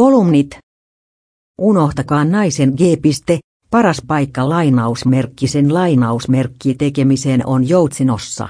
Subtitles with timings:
[0.00, 0.58] Kolumnit.
[1.58, 2.80] Unohtakaa naisen G.
[3.70, 8.48] Paras paikka lainausmerkkisen lainausmerkki tekemiseen on Joutsenossa.